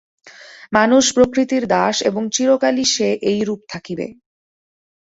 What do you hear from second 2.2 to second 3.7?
চিরকালই সে এইরূপ